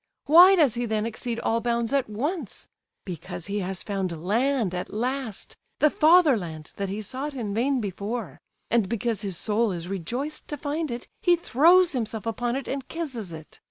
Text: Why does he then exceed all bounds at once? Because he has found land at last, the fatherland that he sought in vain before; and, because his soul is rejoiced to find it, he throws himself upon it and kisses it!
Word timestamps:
Why 0.25 0.55
does 0.55 0.73
he 0.73 0.87
then 0.87 1.05
exceed 1.05 1.39
all 1.41 1.61
bounds 1.61 1.93
at 1.93 2.09
once? 2.09 2.67
Because 3.05 3.45
he 3.45 3.59
has 3.59 3.83
found 3.83 4.25
land 4.25 4.73
at 4.73 4.91
last, 4.91 5.55
the 5.77 5.91
fatherland 5.91 6.71
that 6.77 6.89
he 6.89 7.03
sought 7.03 7.35
in 7.35 7.53
vain 7.53 7.79
before; 7.79 8.41
and, 8.71 8.89
because 8.89 9.21
his 9.21 9.37
soul 9.37 9.71
is 9.71 9.87
rejoiced 9.87 10.47
to 10.47 10.57
find 10.57 10.89
it, 10.89 11.07
he 11.21 11.35
throws 11.35 11.91
himself 11.91 12.25
upon 12.25 12.55
it 12.55 12.67
and 12.67 12.87
kisses 12.87 13.31
it! 13.31 13.59